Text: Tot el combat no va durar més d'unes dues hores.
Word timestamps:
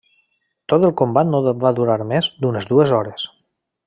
Tot 0.71 0.85
el 0.87 0.93
combat 1.01 1.29
no 1.33 1.41
va 1.65 1.73
durar 1.81 1.97
més 2.13 2.31
d'unes 2.41 2.67
dues 2.73 2.95
hores. 3.01 3.29